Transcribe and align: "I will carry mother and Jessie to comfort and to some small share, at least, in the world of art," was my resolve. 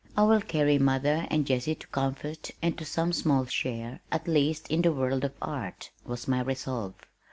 "I 0.17 0.23
will 0.23 0.41
carry 0.41 0.79
mother 0.79 1.27
and 1.29 1.45
Jessie 1.45 1.75
to 1.75 1.85
comfort 1.89 2.49
and 2.59 2.75
to 2.79 2.85
some 2.85 3.13
small 3.13 3.45
share, 3.45 3.99
at 4.11 4.27
least, 4.27 4.67
in 4.71 4.81
the 4.81 4.91
world 4.91 5.23
of 5.23 5.33
art," 5.39 5.91
was 6.03 6.27
my 6.27 6.41
resolve. 6.41 6.95